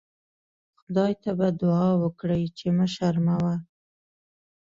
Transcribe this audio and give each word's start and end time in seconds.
خدای 0.79 1.13
ته 1.23 1.31
به 1.39 1.47
دوعا 1.61 1.89
وکړئ 2.03 2.43
چې 2.57 2.67
مه 2.77 2.87
شرموه. 2.93 3.55